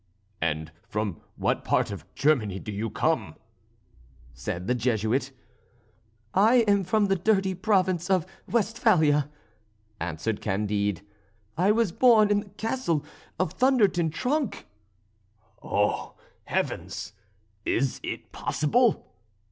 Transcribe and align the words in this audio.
"And 0.41 0.71
from 0.89 1.21
what 1.35 1.63
part 1.63 1.91
of 1.91 2.11
Germany 2.15 2.57
do 2.57 2.71
you 2.71 2.89
come?" 2.89 3.35
said 4.33 4.65
the 4.65 4.73
Jesuit. 4.73 5.31
"I 6.33 6.61
am 6.67 6.83
from 6.85 7.05
the 7.05 7.15
dirty 7.15 7.53
province 7.53 8.09
of 8.09 8.25
Westphalia," 8.47 9.29
answered 9.99 10.41
Candide; 10.41 11.03
"I 11.55 11.71
was 11.71 11.91
born 11.91 12.31
in 12.31 12.39
the 12.39 12.49
Castle 12.49 13.05
of 13.37 13.51
Thunder 13.53 13.87
ten 13.87 14.09
Tronckh." 14.09 14.65
"Oh! 15.61 16.15
Heavens! 16.45 17.13
is 17.63 17.99
it 18.01 18.31
possible?" 18.31 19.13